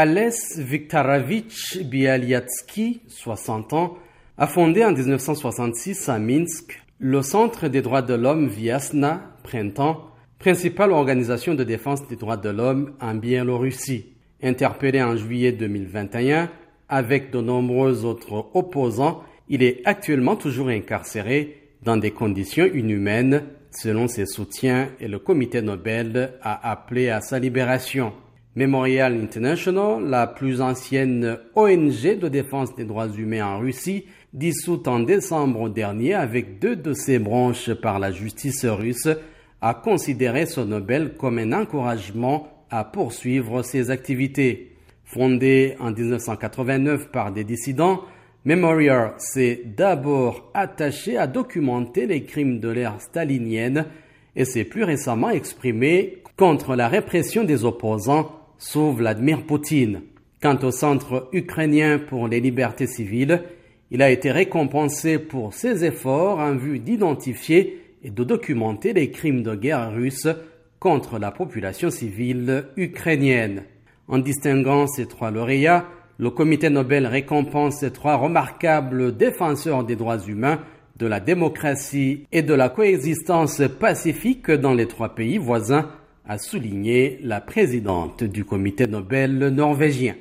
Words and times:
Ales 0.00 0.56
Viktorovich 0.58 1.82
Bialyatsky, 1.82 3.00
60 3.08 3.72
ans, 3.72 3.98
a 4.36 4.46
fondé 4.46 4.84
en 4.84 4.92
1966 4.92 6.08
à 6.08 6.20
Minsk 6.20 6.80
le 7.00 7.20
Centre 7.20 7.66
des 7.66 7.82
droits 7.82 8.02
de 8.02 8.14
l'homme 8.14 8.46
Viasna 8.46 9.34
Printemps, 9.42 10.04
principale 10.38 10.92
organisation 10.92 11.56
de 11.56 11.64
défense 11.64 12.06
des 12.06 12.14
droits 12.14 12.36
de 12.36 12.48
l'homme 12.48 12.92
en 13.00 13.16
Biélorussie. 13.16 14.12
Interpellé 14.40 15.02
en 15.02 15.16
juillet 15.16 15.50
2021 15.50 16.48
avec 16.88 17.32
de 17.32 17.40
nombreux 17.40 18.04
autres 18.04 18.52
opposants, 18.54 19.24
il 19.48 19.64
est 19.64 19.82
actuellement 19.84 20.36
toujours 20.36 20.68
incarcéré 20.68 21.72
dans 21.82 21.96
des 21.96 22.12
conditions 22.12 22.66
inhumaines, 22.66 23.42
selon 23.72 24.06
ses 24.06 24.26
soutiens, 24.26 24.90
et 25.00 25.08
le 25.08 25.18
comité 25.18 25.60
Nobel 25.60 26.34
a 26.40 26.70
appelé 26.70 27.08
à 27.08 27.20
sa 27.20 27.40
libération. 27.40 28.12
Memorial 28.58 29.14
International, 29.14 30.02
la 30.04 30.26
plus 30.26 30.60
ancienne 30.60 31.38
ONG 31.54 32.18
de 32.18 32.26
défense 32.26 32.74
des 32.74 32.84
droits 32.84 33.06
humains 33.06 33.46
en 33.46 33.60
Russie, 33.60 34.06
dissoute 34.32 34.88
en 34.88 34.98
décembre 34.98 35.68
dernier 35.68 36.14
avec 36.14 36.58
deux 36.58 36.74
de 36.74 36.92
ses 36.92 37.20
branches 37.20 37.72
par 37.72 38.00
la 38.00 38.10
justice 38.10 38.64
russe, 38.64 39.08
a 39.60 39.74
considéré 39.74 40.44
ce 40.46 40.60
Nobel 40.60 41.14
comme 41.16 41.38
un 41.38 41.52
encouragement 41.52 42.48
à 42.68 42.82
poursuivre 42.82 43.62
ses 43.62 43.92
activités. 43.92 44.72
Fondé 45.04 45.76
en 45.78 45.92
1989 45.92 47.12
par 47.12 47.30
des 47.30 47.44
dissidents, 47.44 48.00
Memorial 48.44 49.14
s'est 49.18 49.62
d'abord 49.76 50.50
attaché 50.52 51.16
à 51.16 51.28
documenter 51.28 52.08
les 52.08 52.24
crimes 52.24 52.58
de 52.58 52.70
l'ère 52.70 53.00
stalinienne 53.00 53.86
et 54.34 54.44
s'est 54.44 54.64
plus 54.64 54.82
récemment 54.82 55.30
exprimé 55.30 56.24
contre 56.36 56.74
la 56.74 56.88
répression 56.88 57.44
des 57.44 57.64
opposants 57.64 58.37
sous 58.58 58.92
Vladimir 58.92 59.44
Poutine. 59.46 60.02
Quant 60.42 60.58
au 60.62 60.70
Centre 60.70 61.28
ukrainien 61.32 61.98
pour 61.98 62.28
les 62.28 62.40
libertés 62.40 62.86
civiles, 62.86 63.42
il 63.90 64.02
a 64.02 64.10
été 64.10 64.30
récompensé 64.30 65.18
pour 65.18 65.54
ses 65.54 65.84
efforts 65.84 66.38
en 66.38 66.56
vue 66.56 66.78
d'identifier 66.78 67.82
et 68.02 68.10
de 68.10 68.24
documenter 68.24 68.92
les 68.92 69.10
crimes 69.10 69.42
de 69.42 69.54
guerre 69.54 69.92
russes 69.92 70.28
contre 70.78 71.18
la 71.18 71.30
population 71.30 71.90
civile 71.90 72.66
ukrainienne. 72.76 73.62
En 74.06 74.18
distinguant 74.18 74.86
ces 74.86 75.06
trois 75.06 75.30
lauréats, 75.30 75.86
le 76.18 76.30
comité 76.30 76.68
Nobel 76.70 77.06
récompense 77.06 77.78
ces 77.80 77.92
trois 77.92 78.16
remarquables 78.16 79.16
défenseurs 79.16 79.84
des 79.84 79.96
droits 79.96 80.18
humains, 80.18 80.60
de 80.96 81.06
la 81.06 81.20
démocratie 81.20 82.26
et 82.32 82.42
de 82.42 82.54
la 82.54 82.68
coexistence 82.68 83.62
pacifique 83.78 84.50
dans 84.50 84.74
les 84.74 84.88
trois 84.88 85.14
pays 85.14 85.38
voisins, 85.38 85.88
a 86.28 86.36
souligné 86.36 87.18
la 87.22 87.40
présidente 87.40 88.22
du 88.22 88.44
comité 88.44 88.86
Nobel 88.86 89.48
norvégien. 89.48 90.14